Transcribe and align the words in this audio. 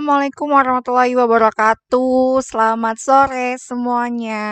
Assalamualaikum 0.00 0.48
warahmatullahi 0.56 1.12
wabarakatuh. 1.12 2.40
Selamat 2.40 2.96
sore 2.96 3.60
semuanya. 3.60 4.48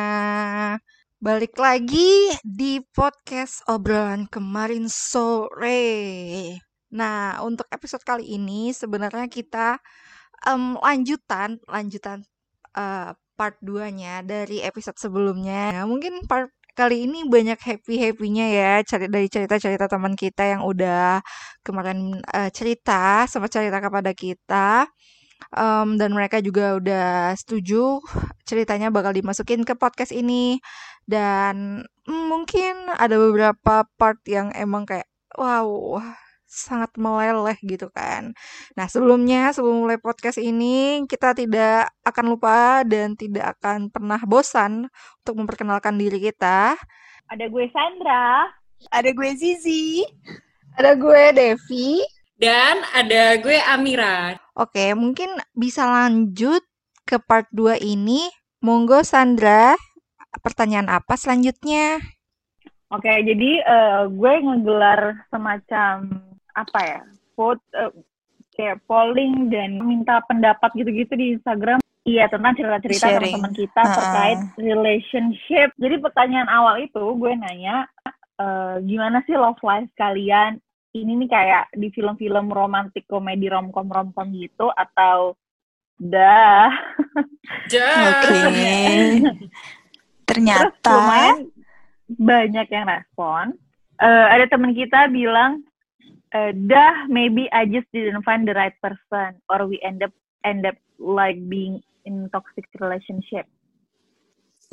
Balik 1.24 1.56
lagi 1.56 2.36
di 2.44 2.84
podcast 2.92 3.64
obrolan 3.64 4.28
kemarin 4.28 4.92
sore. 4.92 5.80
Nah, 6.92 7.40
untuk 7.40 7.64
episode 7.72 8.04
kali 8.04 8.36
ini 8.36 8.76
sebenarnya 8.76 9.24
kita 9.32 9.80
um, 10.44 10.76
lanjutan 10.84 11.56
lanjutan 11.64 12.28
uh, 12.76 13.16
part 13.32 13.56
2-nya 13.64 14.28
dari 14.28 14.60
episode 14.60 15.00
sebelumnya. 15.00 15.80
Nah, 15.80 15.88
mungkin 15.88 16.28
part 16.28 16.52
kali 16.76 17.08
ini 17.08 17.24
banyak 17.24 17.56
happy-happynya 17.56 18.46
ya 18.52 18.72
cari 18.84 19.08
dari 19.08 19.32
cerita-cerita 19.32 19.88
teman 19.88 20.12
kita 20.12 20.44
yang 20.44 20.68
udah 20.68 21.24
kemarin 21.64 22.20
uh, 22.36 22.52
cerita 22.52 23.24
sempat 23.24 23.48
cerita 23.48 23.80
kepada 23.80 24.12
kita 24.12 24.84
um, 25.54 25.96
dan 25.96 26.10
mereka 26.12 26.42
juga 26.42 26.76
udah 26.78 27.34
setuju 27.38 28.02
ceritanya 28.48 28.88
bakal 28.92 29.12
dimasukin 29.12 29.62
ke 29.62 29.76
podcast 29.76 30.12
ini 30.12 30.58
dan 31.08 31.84
mm, 32.04 32.24
mungkin 32.28 32.92
ada 32.96 33.16
beberapa 33.16 33.88
part 33.96 34.20
yang 34.28 34.52
emang 34.52 34.84
kayak 34.84 35.08
wow 35.36 36.00
sangat 36.48 36.88
meleleh 36.96 37.60
gitu 37.60 37.92
kan. 37.92 38.32
Nah 38.72 38.88
sebelumnya 38.88 39.52
sebelum 39.52 39.84
mulai 39.84 40.00
podcast 40.00 40.40
ini 40.40 41.04
kita 41.04 41.36
tidak 41.36 41.92
akan 42.08 42.24
lupa 42.32 42.82
dan 42.88 43.12
tidak 43.14 43.60
akan 43.60 43.92
pernah 43.92 44.16
bosan 44.24 44.88
untuk 45.22 45.34
memperkenalkan 45.44 46.00
diri 46.00 46.18
kita. 46.32 46.72
Ada 47.28 47.44
gue 47.52 47.68
Sandra. 47.68 48.48
Ada 48.88 49.12
gue 49.12 49.30
Zizi. 49.36 50.00
Ada 50.80 50.96
gue 50.96 51.22
Devi. 51.36 52.00
Dan 52.38 52.86
ada 52.94 53.34
gue 53.42 53.58
Amira. 53.66 54.38
Oke, 54.54 54.94
mungkin 54.94 55.42
bisa 55.58 55.90
lanjut 55.90 56.62
ke 57.02 57.18
part 57.18 57.50
2 57.50 57.82
ini. 57.82 58.30
Monggo 58.58 59.02
Sandra, 59.06 59.74
pertanyaan 60.42 60.90
apa 60.90 61.14
selanjutnya? 61.14 61.98
Oke, 62.90 63.10
jadi 63.26 63.62
uh, 63.62 64.02
gue 64.10 64.34
ngegelar 64.38 65.26
semacam 65.30 66.10
apa 66.54 66.78
ya 66.82 67.00
vote 67.38 67.62
uh, 67.74 67.94
kayak 68.58 68.82
polling 68.90 69.46
dan 69.46 69.78
minta 69.78 70.18
pendapat 70.26 70.74
gitu-gitu 70.74 71.14
di 71.14 71.38
Instagram 71.38 71.78
Iya 72.08 72.24
tentang 72.32 72.56
cerita-cerita 72.56 73.20
teman-teman 73.20 73.52
kita 73.52 73.82
uh-uh. 73.84 73.96
terkait 74.00 74.40
relationship. 74.56 75.68
Jadi 75.76 75.96
pertanyaan 76.00 76.48
awal 76.48 76.80
itu 76.80 77.04
gue 77.20 77.32
nanya 77.36 77.84
uh, 78.40 78.80
gimana 78.80 79.20
sih 79.28 79.36
love 79.36 79.60
life 79.60 79.92
kalian? 80.00 80.56
Ini 80.98 81.12
nih 81.14 81.30
kayak 81.30 81.64
di 81.78 81.88
film-film 81.94 82.50
romantik 82.50 83.06
komedi 83.06 83.46
romcom 83.46 83.86
romcom 83.86 84.28
gitu 84.34 84.66
atau 84.74 85.38
dah? 85.98 86.70
Oke. 87.14 87.78
Okay. 87.78 89.22
Ternyata 90.26 90.74
Terus 90.82 91.38
banyak 92.08 92.66
yang 92.72 92.86
respon. 92.88 93.44
Uh, 93.98 94.26
ada 94.30 94.46
teman 94.46 94.72
kita 94.74 95.10
bilang 95.10 95.66
uh, 96.34 96.54
dah 96.54 97.06
maybe 97.10 97.50
I 97.50 97.66
just 97.66 97.90
didn't 97.90 98.22
find 98.22 98.46
the 98.46 98.54
right 98.54 98.74
person 98.78 99.42
or 99.50 99.66
we 99.66 99.82
end 99.82 100.06
up 100.06 100.14
end 100.46 100.62
up 100.62 100.78
like 101.02 101.38
being 101.50 101.82
in 102.06 102.30
toxic 102.30 102.66
relationship. 102.78 103.50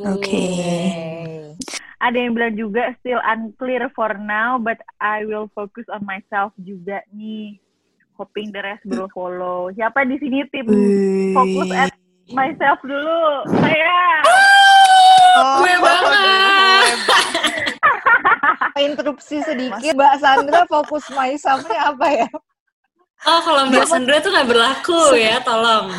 Oke. 0.03 0.19
Okay. 0.19 1.55
Ada 2.03 2.17
yang 2.19 2.35
bilang 2.35 2.56
juga 2.59 2.91
still 3.00 3.23
unclear 3.23 3.88
for 3.95 4.11
now, 4.19 4.59
but 4.59 4.78
I 5.00 5.23
will 5.23 5.47
focus 5.56 5.88
on 5.88 6.03
myself 6.03 6.51
juga 6.59 7.00
nih. 7.16 7.57
Hoping 8.19 8.51
the 8.51 8.63
rest 8.63 8.83
will 8.88 9.11
follow. 9.11 9.72
Siapa 9.75 10.07
di 10.07 10.16
sini 10.19 10.47
tim 10.51 10.67
fokus 11.35 11.67
at 11.72 11.91
myself 12.31 12.79
dulu? 12.83 13.44
Saya. 13.59 14.00
Oh, 15.35 15.63
gue 15.63 15.75
banget 15.83 16.35
interupsi 18.85 19.39
sedikit. 19.44 19.94
Mbak 19.95 20.16
Sandra 20.19 20.62
fokus 20.67 21.03
myself-nya 21.12 21.95
apa 21.95 22.07
ya? 22.12 22.27
Oh, 23.25 23.39
kalau 23.41 23.62
Mbak 23.72 23.85
Sandra 23.88 24.19
tuh 24.22 24.31
nggak 24.31 24.47
berlaku 24.51 25.00
ya, 25.17 25.39
tolong. 25.41 25.89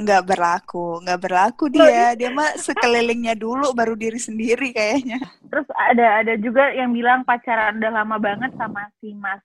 Nggak 0.00 0.22
berlaku, 0.26 1.00
nggak 1.04 1.20
berlaku 1.20 1.64
dia. 1.68 2.16
Dia 2.16 2.30
mah 2.32 2.56
sekelilingnya 2.56 3.36
dulu, 3.36 3.72
baru 3.76 3.94
diri 3.96 4.16
sendiri 4.16 4.72
kayaknya. 4.72 5.20
Terus 5.48 5.68
ada 5.76 6.24
ada 6.24 6.34
juga 6.40 6.72
yang 6.72 6.92
bilang 6.92 7.24
pacaran 7.24 7.76
udah 7.80 7.92
lama 7.92 8.16
banget 8.16 8.50
sama 8.56 8.88
si 9.00 9.12
Mas 9.16 9.40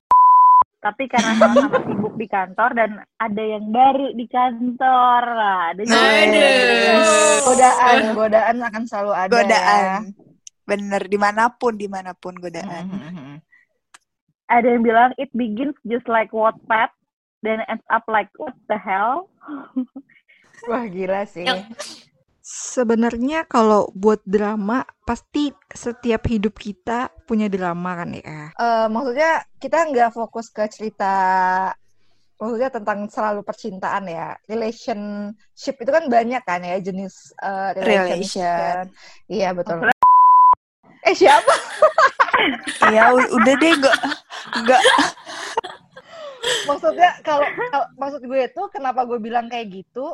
tapi 0.86 1.10
karena 1.10 1.34
sama-sama 1.42 1.82
sibuk 1.90 2.14
di 2.14 2.30
kantor 2.30 2.78
dan 2.78 3.02
ada 3.18 3.42
yang 3.42 3.74
baru 3.74 4.14
di 4.14 4.30
kantor 4.30 5.22
lah 5.34 5.74
ada 5.74 5.82
godaan 7.42 8.14
godaan 8.14 8.56
akan 8.62 8.84
selalu 8.86 9.12
ada 9.18 9.34
godaan 9.34 9.82
ya. 9.82 10.00
Bener, 10.66 11.06
di 11.06 11.18
mana 11.22 11.54
pun, 11.54 11.78
di 11.78 11.86
mana 11.86 12.18
pun 12.18 12.34
godaan. 12.42 12.90
Mm 12.90 13.02
-hmm. 13.14 13.36
Ada 14.50 14.68
yang 14.78 14.82
bilang, 14.82 15.14
it 15.22 15.30
begins 15.38 15.78
just 15.86 16.10
like 16.10 16.34
Wattpad, 16.34 16.90
then 17.46 17.62
ends 17.70 17.86
up 17.94 18.06
like, 18.10 18.30
what 18.42 18.58
the 18.66 18.78
hell? 18.78 19.30
Wah, 20.70 20.86
gila 20.88 21.28
sih. 21.28 21.46
Sebenarnya 22.46 23.50
kalau 23.50 23.90
buat 23.98 24.22
drama, 24.22 24.86
pasti 25.04 25.50
setiap 25.74 26.30
hidup 26.30 26.54
kita 26.56 27.10
punya 27.26 27.50
drama 27.50 27.98
kan 27.98 28.10
ya? 28.14 28.54
Uh, 28.56 28.88
maksudnya 28.88 29.42
kita 29.58 29.90
nggak 29.90 30.14
fokus 30.14 30.54
ke 30.54 30.64
cerita 30.70 31.14
maksudnya 32.36 32.68
tentang 32.68 33.08
selalu 33.08 33.48
percintaan 33.48 34.12
ya 34.12 34.36
relationship 34.52 35.80
itu 35.80 35.88
kan 35.88 36.12
banyak 36.12 36.44
kan 36.44 36.60
ya 36.68 36.76
jenis 36.84 37.32
uh, 37.40 37.72
relationship 37.72 38.92
iya 39.32 39.56
betul 39.56 39.88
Eh 41.06 41.14
siapa? 41.14 41.54
ya 42.96 43.14
udah 43.14 43.56
deh 43.62 43.72
enggak 43.78 43.98
enggak. 44.58 44.82
Maksudnya 46.66 47.10
kalau 47.22 47.46
maksud 47.98 48.22
gue 48.26 48.42
itu 48.50 48.62
kenapa 48.74 49.06
gue 49.06 49.22
bilang 49.22 49.46
kayak 49.46 49.70
gitu? 49.70 50.10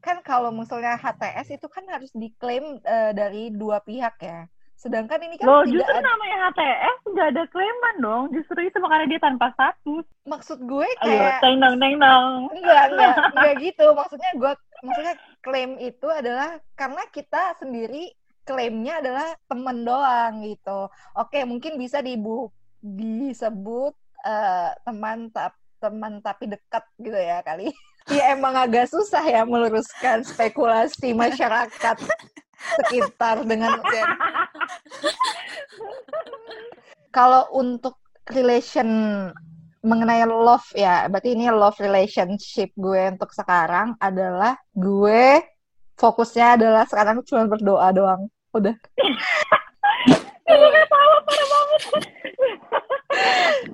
Kan 0.00 0.24
kalau 0.24 0.48
misalnya 0.52 0.96
HTS 0.96 1.60
itu 1.60 1.66
kan 1.68 1.84
harus 1.88 2.10
diklaim 2.16 2.80
uh, 2.84 3.12
dari 3.12 3.52
dua 3.52 3.84
pihak 3.84 4.16
ya. 4.20 4.48
Sedangkan 4.80 5.20
ini 5.20 5.36
kan 5.36 5.44
Loh, 5.44 5.60
tidak 5.60 5.76
justru 5.76 5.96
ada... 6.00 6.08
namanya 6.08 6.36
HTS 6.48 6.98
nggak 7.12 7.28
ada 7.36 7.42
klaiman 7.52 7.96
dong. 8.00 8.24
Justru 8.32 8.58
itu 8.64 8.76
makanya 8.80 9.06
dia 9.12 9.20
tanpa 9.20 9.46
status. 9.52 10.04
Maksud 10.24 10.58
gue 10.64 10.88
kayak 11.04 11.36
Ayo, 11.36 11.42
teng 11.44 11.56
dong 11.60 11.76
teng 11.76 11.94
dong. 12.00 12.32
Enggak, 12.56 12.84
enggak, 12.88 13.14
enggak 13.36 13.54
gitu. 13.60 13.86
Maksudnya 13.92 14.30
gue 14.40 14.52
maksudnya 14.80 15.14
klaim 15.44 15.72
itu 15.76 16.08
adalah 16.08 16.56
karena 16.72 17.02
kita 17.12 17.42
sendiri 17.60 18.16
klaimnya 18.48 19.04
adalah 19.04 19.28
temen 19.44 19.84
doang 19.84 20.32
gitu. 20.48 20.88
Oke, 21.12 21.44
mungkin 21.44 21.76
bisa 21.76 22.00
dibu 22.00 22.48
disebut 22.80 23.92
uh, 24.24 24.72
teman 24.80 25.28
tap 25.28 25.60
teman 25.80 26.24
tapi 26.24 26.48
dekat 26.48 26.84
gitu 26.96 27.16
ya 27.20 27.44
kali. 27.44 27.68
Iya 28.10 28.34
emang 28.34 28.58
agak 28.58 28.90
susah 28.90 29.22
ya 29.22 29.46
meluruskan 29.46 30.26
spekulasi 30.26 31.14
masyarakat 31.14 31.96
sekitar 32.60 33.46
dengan 33.46 33.78
kalau 37.10 37.48
untuk 37.54 37.98
relation 38.30 38.86
mengenai 39.80 40.28
love 40.28 40.66
ya, 40.76 41.08
berarti 41.08 41.32
ini 41.32 41.48
love 41.48 41.78
relationship 41.80 42.68
gue 42.76 43.16
untuk 43.16 43.32
sekarang 43.32 43.96
adalah 43.96 44.58
gue 44.76 45.40
fokusnya 45.96 46.60
adalah 46.60 46.84
sekarang 46.84 47.24
cuma 47.24 47.48
berdoa 47.48 47.88
doang. 47.94 48.22
Udah. 48.52 48.74
Ini 50.50 50.66
gak 50.66 50.86
tahu 50.90 51.12
parah 51.24 51.46
banget 51.46 51.82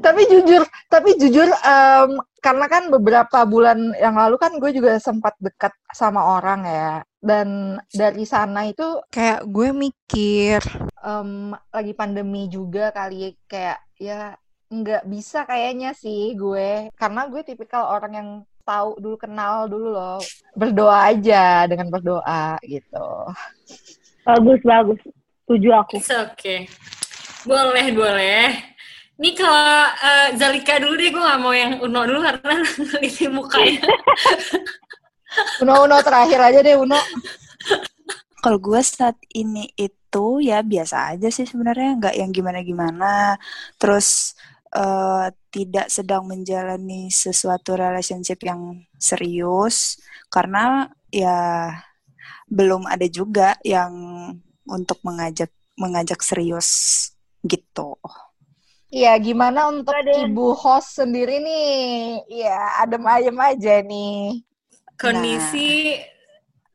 tapi 0.04 0.22
jujur 0.28 0.62
tapi 0.87 1.10
jujur 1.19 1.48
um, 1.50 2.20
karena 2.38 2.66
kan 2.70 2.88
beberapa 2.93 3.43
bulan 3.43 3.96
yang 3.98 4.14
lalu 4.14 4.38
kan 4.38 4.54
gue 4.58 4.70
juga 4.70 4.98
sempat 5.02 5.34
dekat 5.43 5.75
sama 5.90 6.38
orang 6.38 6.62
ya 6.66 6.93
dan 7.19 7.78
dari 7.90 8.22
sana 8.22 8.70
itu 8.70 9.02
kayak 9.10 9.46
gue 9.50 9.75
mikir 9.75 10.62
um, 11.02 11.54
lagi 11.75 11.93
pandemi 11.96 12.46
juga 12.46 12.94
kali 12.94 13.34
kayak 13.50 13.82
ya 13.98 14.38
nggak 14.70 15.06
bisa 15.06 15.46
kayaknya 15.46 15.94
sih 15.94 16.34
gue 16.34 16.90
karena 16.94 17.26
gue 17.31 17.43
tipikal 17.43 17.90
orang 17.90 18.12
yang 18.14 18.31
tahu 18.66 18.98
dulu 18.98 19.16
kenal 19.19 19.70
dulu 19.70 19.94
loh 19.94 20.19
berdoa 20.58 21.14
aja 21.14 21.70
dengan 21.70 21.87
berdoa 21.87 22.58
gitu 22.66 23.31
Bagus, 24.26 24.58
bagus. 24.66 24.98
Tujuh 25.46 25.70
aku. 25.70 26.02
Oke. 26.02 26.34
Okay. 26.34 26.60
Boleh, 27.46 27.94
boleh. 27.94 28.75
Ini 29.16 29.32
kalau 29.32 29.88
uh, 29.96 30.28
Zalika 30.36 30.76
dulu 30.76 30.92
deh, 31.00 31.08
gue 31.08 31.22
gak 31.24 31.40
mau 31.40 31.56
yang 31.56 31.80
Uno 31.80 32.04
dulu 32.04 32.20
karena 32.20 32.54
ini 33.06 33.24
mukanya. 33.32 33.88
Uno-Uno 35.64 35.96
terakhir 36.04 36.40
aja 36.40 36.60
deh, 36.60 36.76
Uno. 36.76 36.96
Kalau 38.44 38.58
gue 38.62 38.80
saat 38.84 39.18
ini 39.34 39.72
itu 39.74 40.26
ya 40.38 40.62
biasa 40.62 41.16
aja 41.16 41.28
sih 41.32 41.48
sebenarnya, 41.48 41.98
nggak 41.98 42.14
yang 42.14 42.30
gimana-gimana. 42.30 43.40
Terus 43.74 44.38
eh, 44.70 45.26
tidak 45.50 45.90
sedang 45.90 46.28
menjalani 46.30 47.10
sesuatu 47.10 47.74
relationship 47.74 48.38
yang 48.46 48.86
serius 49.00 49.98
karena 50.30 50.86
ya 51.10 51.72
belum 52.46 52.86
ada 52.86 53.06
juga 53.10 53.58
yang 53.66 53.90
untuk 54.69 55.02
mengajak 55.02 55.50
mengajak 55.74 56.22
serius 56.22 56.69
gitu. 57.42 57.98
Iya, 58.86 59.18
gimana 59.18 59.66
untuk 59.66 59.92
Ada. 59.92 60.30
ibu 60.30 60.54
host 60.54 60.94
sendiri 61.02 61.42
nih? 61.42 61.74
Iya, 62.30 62.54
adem 62.86 63.02
ayem 63.02 63.36
aja 63.36 63.82
nih. 63.82 64.40
Kondisi 64.96 65.98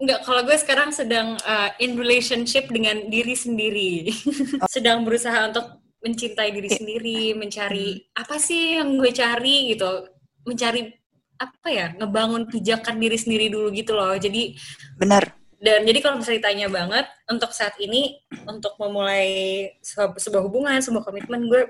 Enggak, 0.01 0.25
kalau 0.25 0.41
gue 0.41 0.57
sekarang 0.57 0.89
sedang 0.89 1.37
uh, 1.45 1.69
in 1.77 1.93
relationship 1.93 2.65
dengan 2.73 3.05
diri 3.07 3.37
sendiri. 3.37 4.09
sedang 4.73 5.05
berusaha 5.05 5.45
untuk 5.53 5.77
mencintai 6.01 6.49
diri 6.49 6.73
Iya. 6.73 6.77
sendiri, 6.81 7.21
mencari 7.37 8.09
apa 8.17 8.41
sih 8.41 8.81
yang 8.81 8.97
gue 8.97 9.13
cari 9.13 9.77
gitu. 9.77 10.09
Mencari 10.41 10.89
apa 11.37 11.67
ya, 11.69 11.93
ngebangun 12.01 12.49
pijakan 12.49 12.97
diri 12.97 13.13
sendiri 13.13 13.53
dulu 13.53 13.69
gitu 13.77 13.93
loh. 13.93 14.17
Jadi 14.17 14.57
Bener. 14.97 15.37
dan 15.61 15.85
jadi 15.85 15.99
kalau 16.01 16.17
misalnya 16.17 16.49
ditanya 16.49 16.67
banget 16.73 17.05
untuk 17.29 17.53
saat 17.53 17.77
ini 17.77 18.17
untuk 18.49 18.73
memulai 18.81 19.29
sebuah, 19.85 20.17
sebuah 20.17 20.43
hubungan, 20.49 20.81
sebuah 20.81 21.05
komitmen 21.05 21.45
gue 21.45 21.61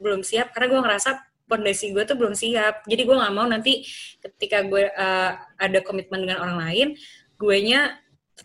belum 0.00 0.24
siap 0.24 0.56
karena 0.56 0.66
gue 0.72 0.80
ngerasa 0.80 1.10
pondasi 1.50 1.90
gue 1.90 2.02
tuh 2.06 2.14
belum 2.14 2.32
siap. 2.32 2.86
Jadi 2.86 3.02
gue 3.02 3.16
nggak 3.18 3.34
mau 3.34 3.46
nanti 3.46 3.82
ketika 4.22 4.62
gue 4.64 4.86
uh, 4.90 5.30
ada 5.58 5.78
komitmen 5.82 6.22
dengan 6.22 6.40
orang 6.46 6.56
lain, 6.62 6.88
gue 7.36 7.56
nya 7.60 7.98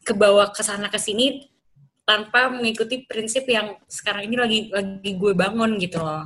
kebawa 0.04 0.52
ke 0.52 0.66
sana 0.66 0.92
ke 0.92 1.00
sini 1.00 1.48
tanpa 2.06 2.50
mengikuti 2.50 3.06
prinsip 3.06 3.46
yang 3.50 3.78
sekarang 3.90 4.30
ini 4.30 4.36
lagi 4.38 4.60
lagi 4.74 5.12
gue 5.16 5.34
bangun 5.34 5.78
gitu 5.80 6.02
loh. 6.02 6.26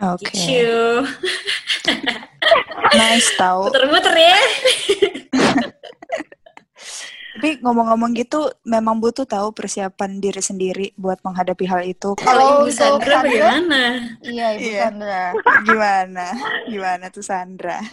Oke. 0.00 0.30
Gitu. 0.32 0.80
Nice 2.94 3.34
tahu. 3.40 3.72
Muter-muter 3.72 4.14
ya. 4.14 4.38
Tapi 7.44 7.60
ngomong-ngomong 7.60 8.16
gitu, 8.16 8.40
memang 8.64 8.96
butuh 8.96 9.28
tahu 9.28 9.52
persiapan 9.52 10.16
diri 10.16 10.40
sendiri 10.40 10.96
buat 10.96 11.20
menghadapi 11.20 11.68
hal 11.68 11.84
itu. 11.84 12.16
Kalau 12.16 12.64
Ibu 12.64 12.72
untuk 12.72 12.72
Sandra 12.72 13.20
bagaimana? 13.20 13.82
Iya, 14.24 14.46
Ibu 14.56 14.64
Iya. 14.64 14.80
Sandra. 14.80 15.22
Gimana? 15.60 16.26
Gimana 16.64 17.04
tuh 17.12 17.20
Sandra? 17.20 17.84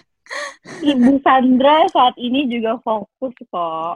Ibu 0.80 1.20
Sandra 1.20 1.84
saat 1.92 2.16
ini 2.16 2.48
juga 2.48 2.80
fokus 2.80 3.36
kok. 3.44 3.96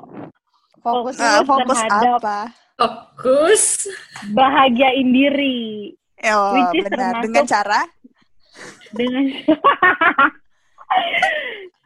Fokus 0.83 1.15
Nah, 1.15 1.39
Fokus 1.39 1.47
fokus 1.47 1.79
terhadap- 1.79 2.19
apa? 2.19 2.39
Fokus. 2.75 3.63
Bahagiain 4.35 5.07
diri 5.07 5.95
Oh, 6.27 6.51
Which 6.51 6.75
is 6.75 6.83
benar. 6.83 7.15
termasuk- 7.15 7.23
Dengan 7.23 7.45
cara? 7.47 7.79
dengan 8.91 9.23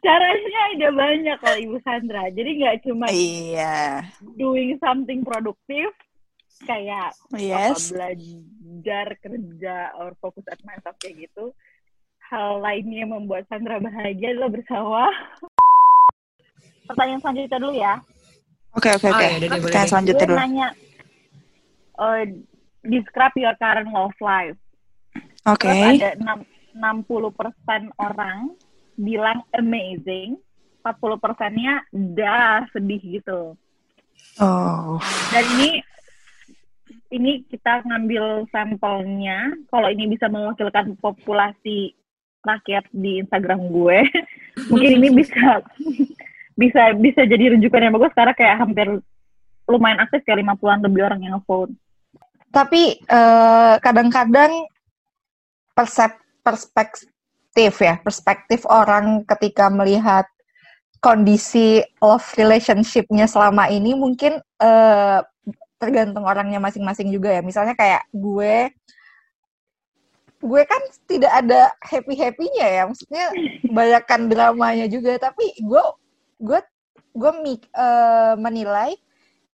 caranya 0.00 0.60
ada 0.74 0.88
banyak 0.90 1.36
kalau 1.38 1.58
Ibu 1.60 1.76
Sandra. 1.80 2.22
Jadi 2.28 2.50
nggak 2.56 2.76
cuma 2.84 3.06
Iya. 3.08 4.04
doing 4.34 4.76
something 4.78 5.20
produktif 5.22 5.88
kayak 6.64 7.12
Yes. 7.32 7.88
apa 7.88 7.94
belajar 7.94 9.06
kerja 9.18 9.76
or 9.96 10.12
fokus 10.18 10.44
at 10.46 10.60
myself 10.62 10.96
kayak 10.98 11.28
gitu. 11.28 11.52
Hal 12.26 12.60
lainnya 12.60 13.02
yang 13.02 13.12
membuat 13.12 13.44
Sandra 13.46 13.76
bahagia 13.76 14.32
adalah 14.32 14.50
bersawah. 14.50 15.12
Pertanyaan 16.84 17.20
selanjutnya 17.20 17.58
dulu 17.58 17.74
ya. 17.74 17.94
Oke, 18.70 18.88
oke, 18.88 19.06
Oh, 19.06 19.12
oke. 19.12 19.18
ya 19.20 19.36
deh, 19.36 19.48
boleh 19.48 19.62
Pertanyaan 19.62 19.90
selanjutnya 19.90 20.26
dulu. 20.26 20.38
nanya, 20.38 20.68
eh, 21.98 22.24
describe 22.84 23.34
your 23.34 23.54
current 23.58 23.90
love 23.90 24.14
life. 24.22 24.58
Oke. 25.44 25.66
Terus 25.66 25.98
ada 25.98 26.10
enam- 26.16 26.48
60% 26.70 27.90
orang 27.98 28.54
bilang 29.00 29.40
amazing, 29.56 30.36
40 30.84 31.16
persennya 31.16 31.80
dah 31.92 32.68
sedih 32.76 33.00
gitu. 33.00 33.56
Oh. 34.36 35.00
Dan 35.32 35.44
ini 35.56 35.70
ini 37.10 37.32
kita 37.48 37.82
ngambil 37.88 38.46
sampelnya. 38.52 39.56
Kalau 39.72 39.88
ini 39.90 40.12
bisa 40.12 40.28
mewakilkan 40.28 40.94
populasi 41.00 41.96
rakyat 42.44 42.84
di 42.92 43.20
Instagram 43.20 43.68
gue, 43.72 43.98
mungkin 44.70 44.90
ini 45.02 45.08
bisa 45.12 45.64
bisa 46.60 46.82
bisa 46.96 47.24
jadi 47.24 47.56
rujukan 47.56 47.82
yang 47.88 47.94
bagus 47.96 48.12
karena 48.12 48.36
kayak 48.36 48.60
hampir 48.60 48.88
lumayan 49.70 50.02
aktif 50.02 50.22
kayak 50.26 50.44
50-an 50.44 50.80
lebih 50.84 51.02
orang 51.06 51.20
yang 51.24 51.34
nge-vote. 51.38 51.72
Tapi 52.50 52.98
eh, 53.06 53.74
kadang-kadang 53.78 54.66
persep 55.74 56.18
perspektif 56.42 57.09
ya, 57.82 57.98
perspektif 58.00 58.62
orang 58.70 59.26
ketika 59.26 59.66
melihat 59.68 60.26
kondisi 61.00 61.80
love 61.98 62.24
relationship-nya 62.36 63.24
selama 63.24 63.72
ini 63.72 63.96
mungkin 63.96 64.38
eh, 64.60 65.18
tergantung 65.80 66.28
orangnya 66.28 66.60
masing-masing 66.60 67.08
juga 67.08 67.32
ya. 67.32 67.42
Misalnya 67.42 67.72
kayak 67.74 68.04
gue 68.12 68.68
gue 70.40 70.62
kan 70.64 70.82
tidak 71.04 71.32
ada 71.32 71.72
happy-happynya 71.84 72.66
ya. 72.68 72.82
Maksudnya 72.88 73.26
banyakkan 73.68 74.28
dramanya 74.28 74.86
juga, 74.86 75.16
tapi 75.16 75.56
gue 75.60 75.82
gue 76.40 76.60
gue 77.16 77.32
eh, 77.56 78.34
menilai 78.38 78.94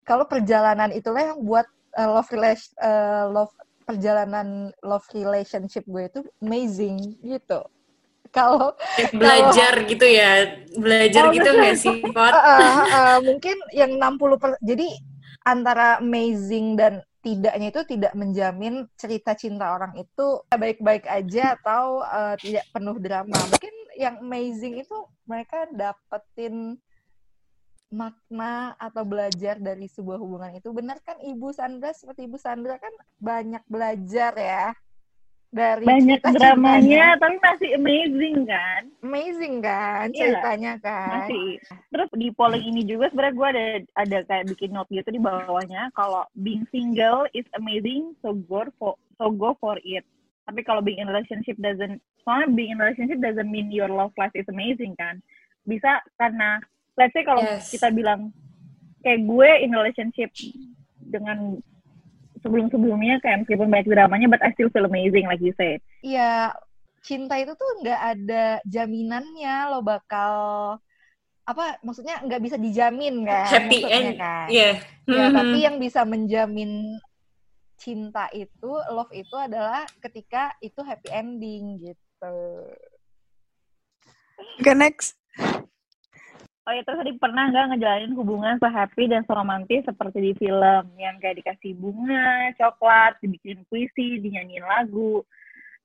kalau 0.07 0.27
perjalanan 0.27 0.91
itulah 0.95 1.35
yang 1.35 1.41
buat 1.43 1.67
eh, 1.99 2.11
love 2.11 2.31
relation 2.35 2.75
eh, 2.83 3.25
love 3.31 3.55
perjalanan 3.87 4.75
love 4.83 5.07
relationship 5.15 5.87
gue 5.87 6.11
itu 6.11 6.21
amazing 6.43 7.19
gitu. 7.23 7.63
Kalau 8.37 8.77
Belajar 9.17 9.73
gitu 9.88 10.05
ya. 10.05 10.61
Belajar 10.77 11.23
Oh, 11.29 11.33
gitu 11.33 11.49
nggak 11.56 11.77
sih, 11.81 12.05
Pot? 12.12 12.33
eh, 12.37 12.37
eh, 12.37 12.85
eh, 12.85 13.19
mungkin 13.25 13.56
yang 13.73 13.97
60 13.97 14.37
per, 14.37 14.61
jadi 14.61 14.85
antara 15.49 16.05
amazing 16.05 16.77
dan 16.77 17.00
tidaknya 17.25 17.73
itu 17.73 17.83
tidak 17.88 18.12
menjamin 18.12 18.85
cerita 19.00 19.33
cinta 19.33 19.73
orang 19.73 19.97
itu 19.97 20.44
baik-baik 20.53 21.09
aja 21.09 21.56
atau 21.56 22.05
eh, 22.05 22.37
tidak 22.44 22.65
penuh 22.77 22.97
drama. 23.00 23.41
Mungkin 23.49 23.75
yang 23.97 24.21
amazing 24.21 24.85
itu 24.85 24.97
mereka 25.25 25.65
dapetin 25.73 26.77
makna 27.88 28.76
atau 28.76 29.07
belajar 29.07 29.57
dari 29.57 29.88
sebuah 29.88 30.19
hubungan 30.21 30.52
itu. 30.59 30.69
Benar 30.76 31.00
kan 31.00 31.16
Ibu 31.23 31.55
Sandra 31.57 31.95
seperti 31.97 32.28
Ibu 32.28 32.37
Sandra 32.37 32.76
kan 32.76 32.93
banyak 33.16 33.64
belajar 33.71 34.37
ya 34.37 34.76
dari 35.49 35.83
Banyak 35.83 36.19
cerita-ceritanya. 36.21 36.53
dramanya, 36.53 37.05
tapi 37.17 37.37
masih 37.38 37.69
amazing 37.75 38.38
kan? 38.45 38.83
Amazing 39.00 39.55
kan 39.61 40.07
Iya. 40.09 40.19
ceritanya 40.19 40.73
kan. 40.79 41.11
Masih. 41.25 41.47
Terus 41.88 42.09
di 42.12 42.29
polling 42.31 42.65
ini 42.65 42.83
juga 42.83 43.09
sebenarnya 43.09 43.35
gue 43.35 43.49
ada 43.49 43.65
ada 43.97 44.19
kayak 44.25 44.45
bikin 44.49 44.71
note 44.71 44.91
gitu 44.91 45.09
di 45.09 45.19
bawahnya 45.19 45.88
kalau 45.93 46.26
being 46.37 46.67
single 46.69 47.25
is 47.33 47.47
amazing, 47.55 48.12
so 48.21 48.35
go 48.47 48.67
for 48.76 48.95
so 49.17 49.31
go 49.31 49.55
for 49.57 49.79
it. 49.83 50.03
Tapi 50.45 50.62
kalau 50.62 50.79
being 50.79 50.99
in 50.99 51.11
relationship 51.11 51.59
doesn't, 51.59 51.99
soalnya 52.23 52.47
being 52.53 52.71
in 52.71 52.79
relationship 52.79 53.19
doesn't 53.19 53.49
mean 53.49 53.67
your 53.69 53.88
love 53.88 54.15
life 54.15 54.35
is 54.35 54.47
amazing 54.47 54.95
kan? 54.95 55.19
Bisa 55.65 55.99
karena 56.17 56.62
let's 56.95 57.11
say 57.11 57.23
kalau 57.23 57.43
Yes. 57.43 57.71
kita 57.71 57.91
bilang 57.91 58.31
kayak 59.00 59.23
gue 59.23 59.50
in 59.62 59.71
relationship 59.71 60.31
dengan 61.00 61.59
sebelum-sebelumnya 62.40 63.21
kayak 63.25 63.45
meskipun 63.45 63.69
banyak 63.69 63.88
dramanya 63.88 64.26
but 64.28 64.43
I 64.45 64.52
still 64.52 64.73
feel 64.73 64.88
amazing 64.88 65.28
like 65.28 65.40
you 65.40 65.55
said. 65.57 65.81
Iya, 66.02 66.52
cinta 67.05 67.38
itu 67.38 67.55
tuh 67.55 67.71
nggak 67.85 68.00
ada 68.16 68.45
jaminannya 68.66 69.55
lo 69.71 69.81
bakal 69.81 70.35
apa 71.47 71.78
maksudnya 71.87 72.19
nggak 72.26 72.43
bisa 72.43 72.57
dijamin 72.59 73.23
kan 73.23 73.47
Happy 73.47 73.78
maksudnya 73.87 74.12
end. 74.12 74.19
kan. 74.19 74.47
Iya. 74.50 74.71
Ya, 75.07 75.26
Mhm. 75.31 75.37
tapi 75.38 75.59
yang 75.62 75.76
bisa 75.78 76.02
menjamin 76.02 76.99
cinta 77.78 78.26
itu, 78.35 78.73
love 78.90 79.14
itu 79.14 79.37
adalah 79.38 79.87
ketika 80.02 80.50
itu 80.59 80.83
happy 80.83 81.07
ending 81.14 81.78
gitu. 81.78 82.38
Oke, 84.59 84.73
next. 84.75 85.14
Oh 86.66 86.75
ya 86.75 86.82
terus 86.82 86.99
tadi 86.99 87.14
pernah 87.14 87.46
nggak 87.46 87.78
ngejalanin 87.78 88.18
hubungan 88.18 88.58
se-happy 88.58 89.06
dan 89.06 89.23
seromantis 89.23 89.87
seperti 89.87 90.18
di 90.18 90.32
film 90.35 90.85
yang 90.99 91.14
kayak 91.23 91.38
dikasih 91.38 91.78
bunga, 91.78 92.50
coklat, 92.58 93.14
dibikin 93.23 93.62
puisi, 93.70 94.18
dinyanyiin 94.18 94.66
lagu 94.66 95.23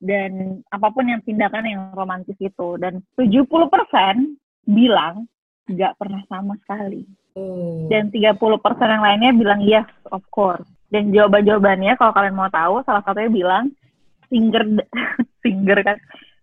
dan 0.02 0.66
apa 0.74 0.90
pun 0.90 1.06
yang 1.06 1.22
tindakan 1.22 1.70
yang 1.70 1.94
romantis 1.94 2.34
itu. 2.42 2.82
Dan 2.82 3.06
70% 3.14 3.46
bilang 4.66 5.30
nggak 5.70 5.94
pernah 6.02 6.26
sama 6.26 6.58
sekali. 6.66 7.06
Oh. 7.32 7.88
dan 7.88 8.12
30% 8.12 8.60
yang 8.92 9.04
lainnya 9.08 9.32
bilang 9.32 9.64
yes 9.64 9.88
of 10.12 10.20
course. 10.36 10.68
Dan 10.92 11.16
jawaban-jawabannya 11.16 11.96
kalau 11.96 12.12
kalian 12.12 12.36
mau 12.36 12.52
tahu 12.52 12.84
salah 12.84 13.00
satunya 13.08 13.32
bilang 13.32 13.72
single 14.28 14.84
single 15.46 15.80
kan? 15.80 15.96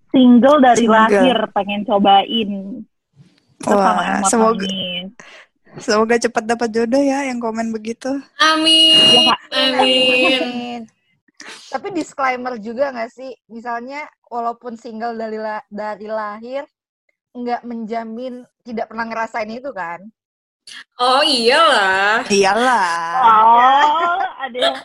Single 0.09 0.65
dari 0.65 0.89
Single. 0.89 0.97
lahir 0.97 1.37
pengen 1.53 1.85
cobain 1.85 2.51
Wah, 3.65 4.23
semoga 4.25 4.63
nangis. 4.63 5.11
semoga 5.79 6.15
cepat 6.17 6.45
dapat 6.47 6.69
jodoh 6.71 7.01
ya 7.01 7.27
yang 7.27 7.39
komen 7.39 7.71
begitu. 7.71 8.11
Amin. 8.39 9.27
Ya. 9.27 9.37
Amin. 9.53 10.39
Amin. 10.39 10.81
Tapi 11.69 11.89
disclaimer 11.91 12.59
juga 12.59 12.91
nggak 12.91 13.11
sih? 13.11 13.33
Misalnya 13.47 14.03
walaupun 14.27 14.75
single 14.75 15.15
dari 15.15 15.37
la- 15.37 15.67
dari 15.69 16.07
lahir 16.07 16.65
nggak 17.31 17.63
menjamin 17.63 18.43
tidak 18.63 18.89
pernah 18.89 19.07
ngerasain 19.07 19.49
itu 19.49 19.71
kan? 19.71 20.01
Oh 20.99 21.23
iyalah. 21.23 22.21
Iyalah. 22.29 22.91
Oh, 23.25 24.21
ada 24.39 24.59
yang 24.59 24.77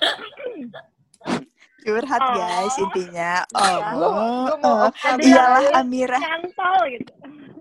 Curhat 1.83 2.21
Oh. 2.23 2.31
guys 2.33 2.75
intinya. 2.79 3.33
Oh. 3.51 3.59
eh, 3.59 4.55
open 4.87 5.19
Iyalah 5.19 5.59
banget. 5.59 5.71
Amirah. 5.75 6.21
nyantol 6.21 6.79
gitu. 6.87 7.11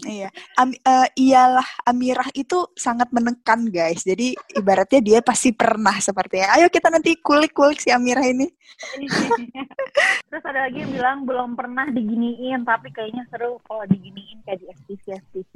Iya. 0.02 0.28
Am- 0.59 0.75
eh, 0.75 1.09
iyalah 1.14 1.66
Amirah 1.87 2.26
itu 2.35 2.66
sangat 2.75 3.11
menekan 3.14 3.71
guys. 3.71 4.02
Jadi 4.02 4.35
ibaratnya 4.59 5.00
dia 5.00 5.18
pasti 5.23 5.54
pernah 5.54 5.94
sepertinya. 6.02 6.59
Ayo 6.59 6.66
kita 6.66 6.90
nanti 6.90 7.14
kulik-kulik 7.23 7.78
si 7.78 7.94
Amirah 7.94 8.26
ini. 8.26 8.50
Terus 10.28 10.44
ada 10.49 10.66
lagi 10.66 10.82
yang 10.82 10.92
bilang 10.92 11.18
belum 11.23 11.54
pernah 11.54 11.87
diginiin, 11.87 12.66
tapi 12.66 12.90
kayaknya 12.90 13.23
seru 13.30 13.62
kalau 13.62 13.87
diginiin 13.87 14.42
kayak 14.42 14.59
di 14.59 14.66
FTV 14.75 15.04
FTV. 15.30 15.54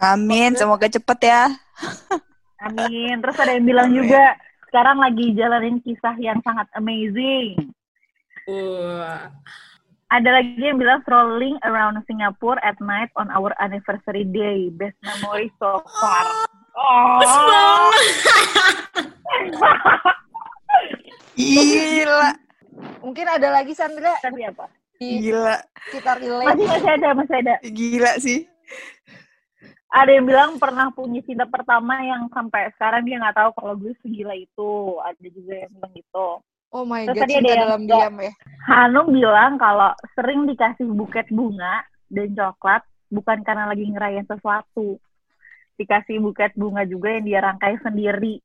Amin, 0.00 0.56
semoga 0.58 0.88
cepet 0.90 1.18
ya. 1.28 1.52
Amin. 2.66 3.20
Terus 3.20 3.36
ada 3.36 3.52
yang 3.52 3.66
bilang 3.68 3.88
Amin. 3.92 3.98
juga 4.02 4.24
sekarang 4.72 4.98
lagi 4.98 5.26
jalanin 5.36 5.78
kisah 5.84 6.16
yang 6.18 6.40
sangat 6.40 6.66
amazing. 6.74 7.70
Wah. 8.48 9.30
Ada 10.12 10.28
lagi 10.40 10.60
yang 10.60 10.76
bilang 10.76 11.00
strolling 11.02 11.56
around 11.64 11.96
Singapore 12.04 12.60
at 12.60 12.76
night 12.78 13.08
on 13.16 13.32
our 13.32 13.56
anniversary 13.56 14.28
day. 14.28 14.68
Best 14.74 14.96
memory 15.00 15.48
so 15.56 15.80
far. 16.00 16.24
Oh. 16.76 17.18
Banget. 17.24 17.94
Gila, 21.34 22.30
Mungkin 23.02 23.26
ada 23.26 23.48
lagi 23.50 23.74
Sandra 23.74 24.14
Tapi 24.22 24.42
apa? 24.46 24.66
gila, 24.94 25.58
kita 25.92 26.16
relate. 26.22 26.48
Masih 26.54 26.66
masih 26.70 26.90
ada, 26.96 27.08
masih 27.12 27.36
ada. 27.42 27.54
gila 27.60 28.12
sih. 28.22 28.40
Ada 29.90 30.10
yang 30.16 30.26
bilang 30.26 30.50
pernah 30.56 30.88
punya 30.94 31.20
cinta 31.22 31.44
pertama 31.46 31.98
yang 32.02 32.26
sampai 32.32 32.70
sekarang 32.78 33.04
dia 33.04 33.20
nggak 33.20 33.36
tahu 33.36 33.50
kalau 33.58 33.74
gue 33.76 33.92
segila 34.00 34.32
itu. 34.32 34.96
Ada 35.02 35.26
juga 35.28 35.54
yang 35.66 35.70
bilang 35.76 35.92
gitu. 35.92 36.28
Oh 36.74 36.82
my 36.82 37.06
Terus 37.06 37.14
god, 37.14 37.22
tadi 37.22 37.32
ada 37.32 37.38
cinta 37.38 37.54
yang 37.54 37.62
dalam 37.62 37.82
diam 37.86 38.14
ya. 38.18 38.32
Hanum 38.66 39.06
bilang 39.14 39.52
kalau 39.62 39.94
sering 40.18 40.50
dikasih 40.50 40.90
buket 40.90 41.30
bunga 41.30 41.86
dan 42.10 42.34
coklat 42.34 42.82
bukan 43.14 43.38
karena 43.46 43.70
lagi 43.70 43.86
ngerayain 43.86 44.26
sesuatu. 44.26 44.98
Dikasih 45.78 46.18
buket 46.18 46.50
bunga 46.58 46.82
juga 46.82 47.14
yang 47.14 47.24
dia 47.30 47.38
rangkai 47.46 47.78
sendiri. 47.78 48.42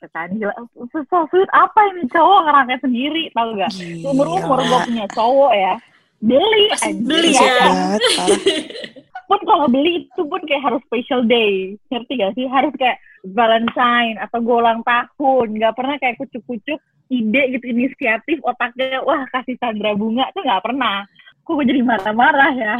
Kan 0.00 0.36
gila, 0.36 0.52
so 0.92 1.28
sweet 1.28 1.48
apa 1.52 1.80
ini 1.92 2.08
cowok 2.08 2.40
ngerangkai 2.48 2.78
sendiri, 2.80 3.28
tahu 3.36 3.52
gak? 3.60 3.72
Umur 4.00 4.32
umur 4.32 4.64
gue 4.64 4.80
punya 4.88 5.04
cowok 5.12 5.52
ya, 5.52 5.74
beli 6.24 6.72
beli 7.04 7.36
ya. 7.36 8.00
pun 9.30 9.38
kalau 9.46 9.70
beli 9.70 10.10
itu 10.10 10.22
pun 10.26 10.42
kayak 10.42 10.66
harus 10.66 10.82
special 10.90 11.22
day. 11.22 11.78
Ngerti 11.86 12.12
gak 12.18 12.34
sih? 12.34 12.50
Harus 12.50 12.74
kayak 12.74 12.98
Valentine 13.22 14.18
atau 14.18 14.42
gue 14.42 14.56
ulang 14.58 14.82
tahun. 14.82 15.46
Nggak 15.54 15.74
pernah 15.78 15.96
kayak 16.02 16.18
kucuk-kucuk 16.18 16.82
ide 17.10 17.42
gitu 17.54 17.66
inisiatif 17.70 18.38
otaknya 18.42 18.98
wah 19.06 19.22
kasih 19.30 19.54
Sandra 19.62 19.94
bunga. 19.94 20.26
Tuh 20.34 20.42
nggak 20.42 20.64
pernah. 20.66 21.06
Kok 21.46 21.54
gue 21.62 21.66
jadi 21.70 21.80
marah-marah 21.86 22.52
ya? 22.58 22.74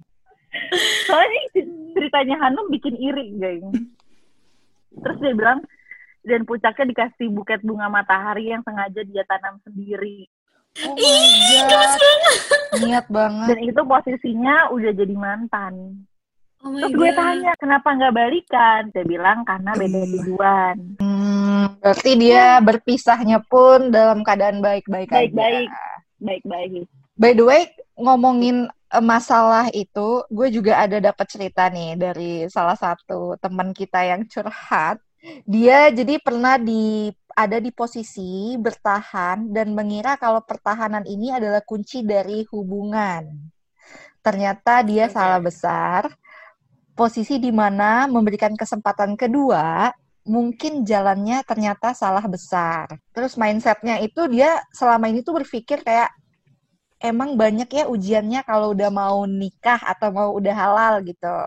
Soalnya 1.10 1.40
ceritanya 1.98 2.36
Hanum 2.46 2.70
bikin 2.70 2.94
iri 2.94 3.34
guys 3.34 3.66
terus 4.98 5.18
dia 5.22 5.34
bilang 5.34 5.60
dan 6.26 6.44
puncaknya 6.44 6.92
dikasih 6.92 7.32
buket 7.32 7.62
bunga 7.64 7.88
matahari 7.88 8.52
yang 8.52 8.60
sengaja 8.66 9.00
dia 9.06 9.24
tanam 9.24 9.56
sendiri 9.64 10.28
Oh 10.80 10.94
my 10.94 11.60
god. 11.66 11.90
Niat 12.80 13.06
banget. 13.10 13.46
dan 13.50 13.58
itu 13.60 13.80
posisinya 13.82 14.70
udah 14.70 14.92
jadi 14.94 15.14
mantan 15.14 16.06
Oh 16.60 16.68
my 16.70 16.84
Terus 16.84 16.92
gue 16.92 17.10
God. 17.10 17.16
tanya, 17.16 17.52
kenapa 17.56 17.88
nggak 17.88 18.14
balikan? 18.14 18.80
Dia 18.92 19.04
bilang 19.04 19.38
karena 19.42 19.72
beda 19.72 19.96
Hmm. 19.96 20.12
tujuan. 20.12 20.76
Hmm, 21.00 21.64
berarti 21.80 22.10
dia 22.14 22.60
berpisahnya 22.60 23.38
pun 23.42 23.88
dalam 23.88 24.20
keadaan 24.20 24.60
baik-baik 24.60 25.08
aja. 25.08 25.24
Baik-baik. 25.24 25.68
Baik-baik. 26.20 26.84
By 27.16 27.32
the 27.32 27.44
way, 27.44 27.62
ngomongin 27.96 28.68
eh, 28.68 29.00
masalah 29.00 29.72
itu, 29.72 30.20
gue 30.28 30.48
juga 30.52 30.84
ada 30.84 31.00
dapat 31.00 31.26
cerita 31.26 31.64
nih 31.66 31.96
dari 31.96 32.32
salah 32.46 32.76
satu 32.76 33.40
teman 33.40 33.72
kita 33.72 34.04
yang 34.04 34.28
curhat. 34.28 35.00
Dia 35.48 35.88
jadi 35.88 36.20
pernah 36.20 36.60
di 36.60 37.08
ada 37.40 37.56
di 37.56 37.72
posisi 37.72 38.52
bertahan 38.60 39.48
dan 39.48 39.72
mengira 39.72 40.20
kalau 40.20 40.44
pertahanan 40.44 41.08
ini 41.08 41.32
adalah 41.32 41.64
kunci 41.64 42.04
dari 42.04 42.44
hubungan. 42.52 43.24
Ternyata 44.20 44.84
dia 44.84 45.08
Oke. 45.08 45.16
salah 45.16 45.40
besar. 45.40 46.02
Posisi 46.92 47.40
di 47.40 47.48
mana 47.48 48.04
memberikan 48.04 48.52
kesempatan 48.52 49.16
kedua, 49.16 49.88
mungkin 50.28 50.84
jalannya 50.84 51.40
ternyata 51.48 51.96
salah 51.96 52.20
besar. 52.28 52.92
Terus 53.16 53.40
mindsetnya 53.40 53.96
itu 54.04 54.28
dia 54.28 54.60
selama 54.76 55.08
ini 55.08 55.24
tuh 55.24 55.40
berpikir 55.40 55.80
kayak 55.80 56.12
emang 57.00 57.40
banyak 57.40 57.72
ya 57.72 57.88
ujiannya 57.88 58.44
kalau 58.44 58.76
udah 58.76 58.92
mau 58.92 59.24
nikah 59.24 59.80
atau 59.80 60.12
mau 60.12 60.28
udah 60.36 60.52
halal 60.52 60.94
gitu. 61.08 61.38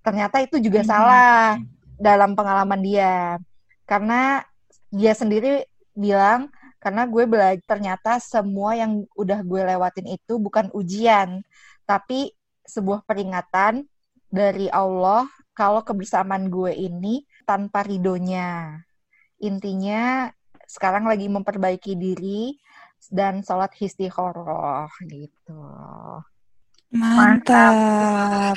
Ternyata 0.00 0.40
itu 0.40 0.56
juga 0.64 0.80
Mhm. 0.80 0.88
salah 0.88 1.60
dalam 2.00 2.32
pengalaman 2.32 2.80
dia. 2.80 3.36
Karena 3.84 4.40
dia 4.90 5.14
sendiri 5.14 5.64
bilang, 5.94 6.50
karena 6.82 7.06
gue 7.06 7.24
belajar 7.28 7.62
ternyata 7.66 8.18
semua 8.18 8.74
yang 8.74 9.06
udah 9.14 9.40
gue 9.44 9.60
lewatin 9.62 10.06
itu 10.10 10.38
bukan 10.38 10.70
ujian, 10.74 11.42
tapi 11.86 12.34
sebuah 12.66 13.02
peringatan 13.06 13.86
dari 14.30 14.70
Allah 14.70 15.26
kalau 15.54 15.82
kebersamaan 15.82 16.48
gue 16.48 16.72
ini 16.72 17.26
tanpa 17.44 17.82
ridhonya. 17.82 18.80
Intinya 19.42 20.30
sekarang 20.64 21.04
lagi 21.10 21.26
memperbaiki 21.26 21.98
diri 21.98 22.54
dan 23.10 23.42
sholat 23.42 23.74
istikharah 23.76 24.88
gitu. 25.10 25.60
Mantap. 26.94 28.56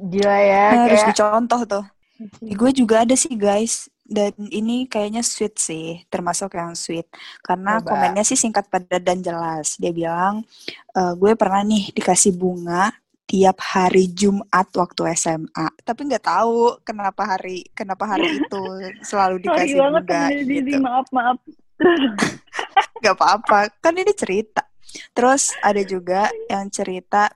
Gila 0.00 0.38
ya, 0.40 0.66
Harus 0.86 1.02
kayak 1.04 1.08
dicontoh 1.12 1.60
tuh. 1.66 1.84
Di 2.40 2.52
gue 2.56 2.70
juga 2.72 3.04
ada 3.04 3.16
sih 3.16 3.32
guys. 3.36 3.88
Dan 4.10 4.34
ini 4.50 4.90
kayaknya 4.90 5.22
sweet 5.22 5.54
sih, 5.54 6.02
termasuk 6.10 6.58
yang 6.58 6.74
sweet. 6.74 7.06
Karena 7.46 7.78
Coba. 7.78 7.94
komennya 7.94 8.26
sih 8.26 8.34
singkat 8.34 8.66
padat 8.66 9.06
dan 9.06 9.22
jelas. 9.22 9.78
Dia 9.78 9.94
bilang, 9.94 10.42
e, 10.90 11.00
gue 11.14 11.38
pernah 11.38 11.62
nih 11.62 11.94
dikasih 11.94 12.34
bunga 12.34 12.90
tiap 13.30 13.62
hari 13.62 14.10
Jumat 14.10 14.66
waktu 14.74 15.14
SMA. 15.14 15.70
Tapi 15.86 16.00
nggak 16.10 16.26
tahu 16.26 16.82
kenapa 16.82 17.22
hari 17.22 17.62
kenapa 17.70 18.18
hari 18.18 18.26
itu 18.42 18.62
selalu 19.06 19.38
Sorry 19.38 19.46
dikasih 19.46 19.76
banget 19.78 20.02
bunga 20.02 20.26
Zizi, 20.34 20.54
gitu. 20.58 20.78
maaf 20.82 21.06
maaf. 21.14 21.38
Gak 23.00 23.16
apa-apa, 23.16 23.72
kan 23.80 23.96
ini 23.96 24.12
cerita. 24.12 24.60
Terus 25.16 25.56
ada 25.62 25.80
juga 25.80 26.28
yang 26.50 26.68
cerita 26.68 27.30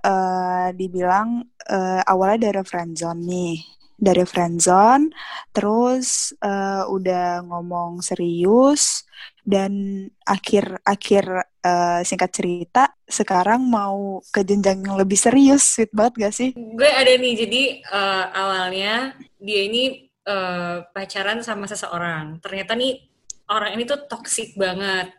eh 0.00 0.68
dibilang 0.72 1.44
eh, 1.68 2.02
awalnya 2.08 2.48
dari 2.48 2.62
friendzone 2.64 3.20
nih, 3.20 3.56
dari 4.02 4.26
friendzone, 4.26 5.14
terus 5.54 6.34
eh, 6.42 6.82
udah 6.90 7.46
ngomong 7.46 8.02
serius 8.02 9.06
dan 9.46 10.04
akhir-akhir 10.26 11.24
eh, 11.62 12.00
singkat 12.02 12.30
cerita 12.34 12.90
sekarang 13.06 13.62
mau 13.62 14.18
ke 14.34 14.42
jenjang 14.42 14.82
yang 14.82 14.98
lebih 14.98 15.14
serius, 15.14 15.78
sweet 15.78 15.94
banget 15.94 16.26
gak 16.26 16.34
sih? 16.34 16.50
gue 16.50 16.90
ada 16.90 17.14
nih 17.14 17.34
jadi 17.46 17.62
eh, 17.86 18.24
awalnya 18.34 19.14
dia 19.38 19.60
ini 19.70 20.10
eh, 20.26 20.76
pacaran 20.90 21.38
sama 21.46 21.70
seseorang. 21.70 22.42
Ternyata 22.42 22.74
nih 22.74 23.06
orang 23.54 23.78
ini 23.78 23.86
tuh 23.86 24.02
toksik 24.10 24.58
banget. 24.58 25.14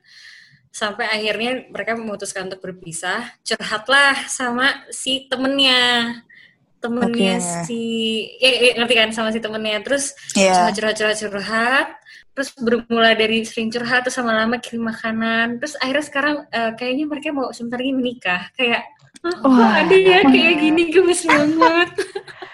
Sampai 0.74 1.06
akhirnya 1.06 1.70
mereka 1.70 1.94
memutuskan 1.94 2.50
untuk 2.50 2.66
berpisah. 2.66 3.32
Curhatlah 3.46 4.26
sama 4.26 4.84
si 4.90 5.30
temennya 5.30 6.10
temennya 6.84 7.40
Oke. 7.40 7.64
si 7.64 7.82
ya, 8.38 8.52
ya, 8.52 8.72
ngerti 8.76 8.94
kan 8.94 9.10
sama 9.10 9.32
si 9.32 9.40
temennya 9.40 9.80
terus 9.80 10.12
Iya. 10.36 10.68
curhat 10.70 10.76
curhat 10.76 11.16
curhat 11.16 11.18
curhat 11.24 11.88
terus 12.34 12.50
bermula 12.58 13.14
dari 13.14 13.46
sering 13.46 13.72
curhat 13.72 14.04
terus 14.04 14.20
lama-lama 14.20 14.60
kirim 14.60 14.84
makanan 14.84 15.58
terus 15.58 15.80
akhirnya 15.80 16.04
sekarang 16.04 16.36
eh, 16.50 16.72
kayaknya 16.76 17.06
mereka 17.08 17.32
mau 17.32 17.48
sebentar 17.50 17.80
lagi 17.80 17.94
menikah 17.94 18.42
kayak 18.54 18.84
kok 19.24 19.40
Wah. 19.40 19.80
ada 19.80 19.96
ya 19.96 20.20
kayak 20.26 20.56
gini 20.60 20.84
gemes 20.92 21.24
banget 21.24 21.90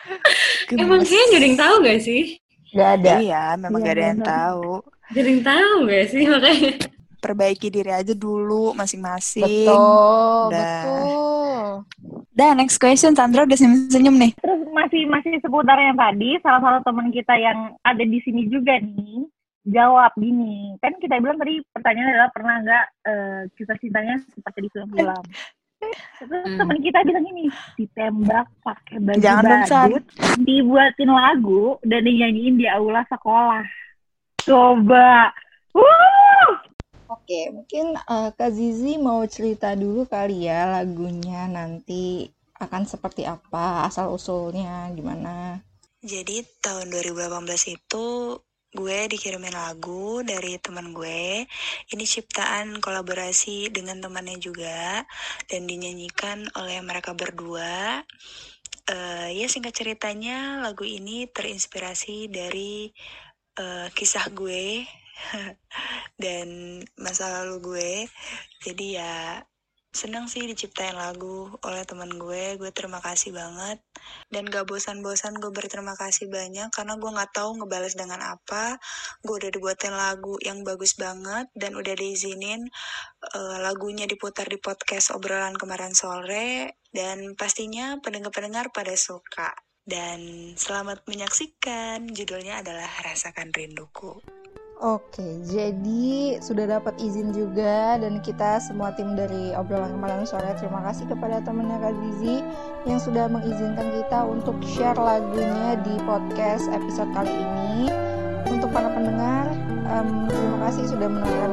emang 0.77 1.01
Gemes. 1.01 1.09
kayaknya 1.09 1.25
gak 1.25 1.39
ada 1.39 1.47
yang 1.47 1.57
tahu 1.57 1.75
gak 1.81 1.99
sih 1.99 2.23
gak 2.69 2.89
ada. 3.01 3.13
Iya, 3.17 3.43
memang 3.57 3.81
Iya, 3.81 3.87
gak 3.87 3.95
ada 3.97 4.03
yang 4.05 4.21
tahu. 4.21 4.67
gak 5.09 5.17
ada 5.17 5.29
yang 5.33 5.43
tahu 5.43 5.75
gak 5.89 6.05
sih 6.05 6.23
makanya 6.29 6.71
Perbaiki 7.19 7.67
diri 7.67 7.91
aja 7.91 8.15
dulu 8.15 8.71
masing-masing. 8.73 9.67
Betul, 9.67 10.55
Dah. 10.55 10.63
betul. 10.63 11.63
Dah, 12.31 12.51
next 12.55 12.79
question. 12.79 13.11
Sandra 13.11 13.43
udah 13.43 13.57
senyum-senyum 13.59 14.15
nih. 14.15 14.31
Terus 14.39 14.63
masih 14.71 15.03
masih 15.11 15.35
seputar 15.43 15.75
yang 15.75 15.99
tadi, 15.99 16.39
salah 16.39 16.63
satu 16.63 16.87
teman 16.87 17.11
kita 17.11 17.35
yang 17.35 17.75
ada 17.83 17.99
di 17.99 18.19
sini 18.23 18.47
juga 18.47 18.79
nih, 18.79 19.27
jawab 19.67 20.15
gini. 20.15 20.79
Kan 20.79 20.95
kita 21.03 21.19
bilang 21.19 21.35
tadi 21.35 21.59
pertanyaan 21.75 22.15
adalah 22.15 22.31
pernah 22.31 22.55
nggak 22.63 22.85
uh, 23.03 23.41
kisah 23.59 23.77
cintanya 23.83 24.15
seperti 24.31 24.59
di 24.63 24.69
film-film. 24.71 25.23
Terus 26.19 26.43
Hmm. 26.43 26.59
teman 26.59 26.79
kita 26.83 26.99
bilang 27.07 27.23
ini 27.23 27.47
ditembak 27.79 28.51
pakai 28.67 28.99
baju 28.99 29.15
Jangan 29.23 29.63
badut, 29.63 30.03
dibuatin 30.43 31.07
lagu 31.07 31.79
dan 31.87 32.03
dinyanyiin 32.03 32.59
di 32.59 32.67
aula 32.67 33.07
sekolah. 33.07 33.63
Coba. 34.43 35.31
Wuh! 35.71 36.28
Oke, 37.09 37.49
mungkin 37.49 37.97
eh, 37.97 38.29
Kak 38.37 38.53
Zizi 38.53 39.01
mau 39.01 39.25
cerita 39.25 39.73
dulu 39.73 40.05
kali 40.05 40.45
ya 40.45 40.69
lagunya 40.69 41.49
nanti 41.49 42.29
akan 42.61 42.85
seperti 42.85 43.25
apa, 43.25 43.89
asal 43.89 44.13
usulnya 44.13 44.85
gimana. 44.93 45.57
Jadi 46.05 46.45
tahun 46.61 46.93
2018 46.93 47.75
itu 47.81 48.37
gue 48.69 48.99
dikirimin 49.09 49.57
lagu 49.57 50.21
dari 50.21 50.61
teman 50.61 50.93
gue. 50.93 51.49
Ini 51.89 52.05
ciptaan 52.05 52.77
kolaborasi 52.77 53.73
dengan 53.73 53.97
temannya 53.97 54.37
juga 54.37 55.01
dan 55.49 55.65
dinyanyikan 55.65 56.45
oleh 56.53 56.77
mereka 56.85 57.17
berdua. 57.17 58.05
Eh, 58.85 59.29
ya 59.33 59.49
singkat 59.49 59.73
ceritanya 59.73 60.61
lagu 60.61 60.85
ini 60.85 61.25
terinspirasi 61.25 62.29
dari 62.29 62.93
eh, 63.57 63.87
kisah 63.97 64.29
gue 64.29 64.85
dan 66.23 66.47
masa 66.99 67.41
lalu 67.41 67.55
gue. 67.61 67.93
Jadi 68.65 68.99
ya 68.99 69.43
seneng 69.89 70.29
sih 70.29 70.45
diciptain 70.45 70.93
lagu 70.93 71.51
oleh 71.65 71.83
teman 71.83 72.09
gue. 72.15 72.57
Gue 72.59 72.71
terima 72.71 73.01
kasih 73.01 73.33
banget 73.33 73.81
dan 74.29 74.45
gak 74.47 74.65
bosan-bosan 74.69 75.37
gue 75.37 75.51
berterima 75.53 75.97
kasih 75.97 76.29
banyak 76.29 76.69
karena 76.73 76.93
gue 76.97 77.09
nggak 77.09 77.33
tahu 77.33 77.61
ngebales 77.61 77.97
dengan 77.97 78.21
apa 78.21 78.77
gue 79.25 79.35
udah 79.35 79.51
dibuatin 79.51 79.93
lagu 79.93 80.37
yang 80.41 80.61
bagus 80.61 80.95
banget 80.95 81.49
dan 81.57 81.75
udah 81.75 81.93
diizinin 81.97 82.69
eh, 83.35 83.57
lagunya 83.61 84.05
diputar 84.05 84.45
di 84.47 84.57
podcast 84.61 85.13
obrolan 85.13 85.57
kemarin 85.57 85.93
sore 85.93 86.79
dan 86.93 87.33
pastinya 87.37 87.97
pendengar-pendengar 88.01 88.73
pada 88.73 88.93
suka 88.97 89.53
dan 89.85 90.53
selamat 90.53 91.05
menyaksikan 91.09 92.05
judulnya 92.13 92.61
adalah 92.61 92.89
rasakan 93.01 93.49
rinduku 93.49 94.21
Oke, 94.79 95.43
jadi 95.43 96.39
sudah 96.39 96.79
dapat 96.79 96.95
izin 97.03 97.35
juga 97.35 97.99
dan 97.99 98.23
kita 98.23 98.63
semua 98.63 98.95
tim 98.95 99.11
dari 99.11 99.51
obrolan 99.51 99.91
kemarin 99.91 100.23
sore 100.23 100.55
terima 100.55 100.79
kasih 100.87 101.03
kepada 101.03 101.43
temannya 101.43 101.83
Kak 101.83 101.99
Zizi 101.99 102.39
yang 102.87 102.95
sudah 102.95 103.27
mengizinkan 103.27 103.91
kita 103.91 104.23
untuk 104.23 104.55
share 104.63 104.95
lagunya 104.95 105.75
di 105.83 105.99
podcast 106.07 106.71
episode 106.71 107.11
kali 107.11 107.27
ini. 107.27 107.91
Untuk 108.47 108.71
para 108.71 108.87
pendengar, 108.87 109.51
em, 109.83 110.31
terima 110.31 110.57
kasih 110.71 110.87
sudah 110.87 111.11
menonton 111.11 111.51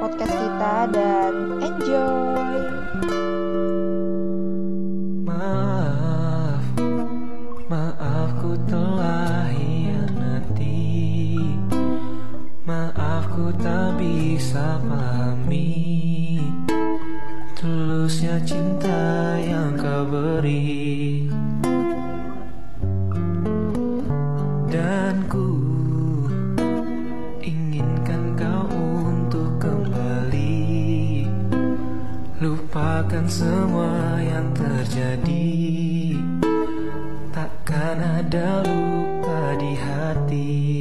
podcast 0.00 0.32
kita 0.32 0.74
dan 0.96 1.32
enjoy. 1.60 3.25
Lupakan 32.96 33.28
semua 33.28 34.16
yang 34.24 34.56
terjadi. 34.56 35.52
Takkan 37.28 38.00
ada 38.00 38.64
luka 38.64 39.52
di 39.60 39.72
hati 39.76 40.75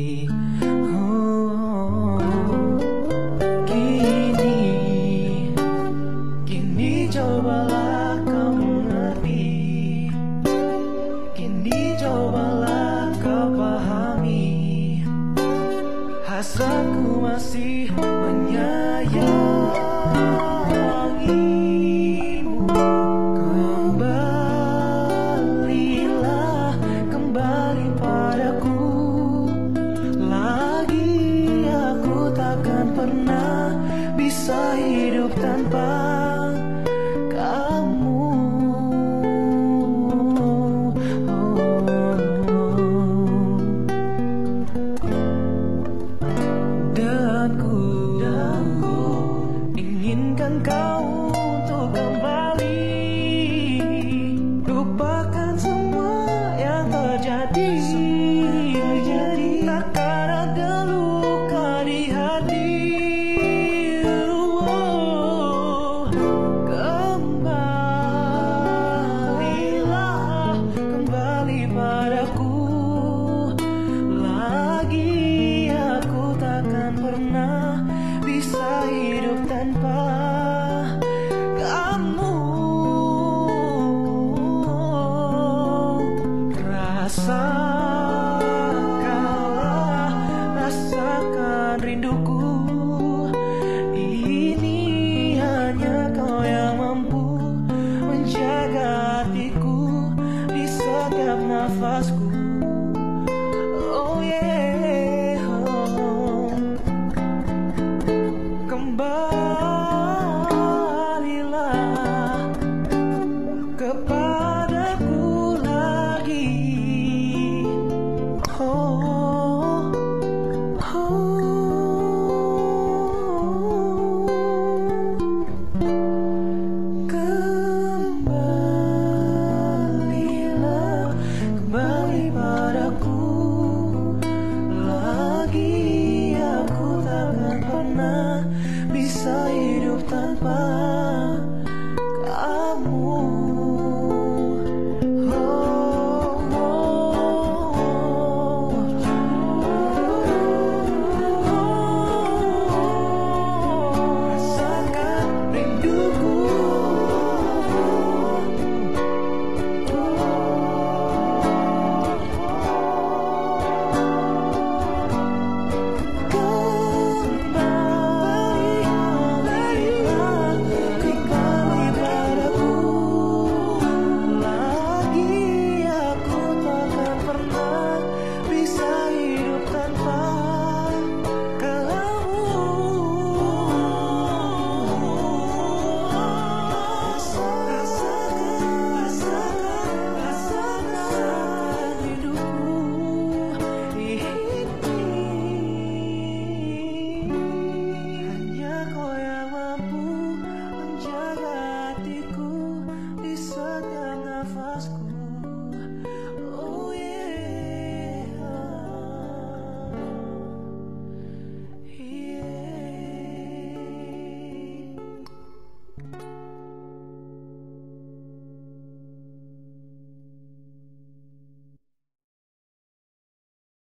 Oh, 66.17 66.64